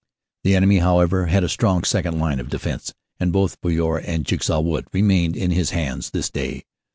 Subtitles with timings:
[0.43, 4.59] The enemy, however, had a strong second line of defense and both Boiry and Jigsaw
[4.59, 6.63] Wood remained in his hands this day.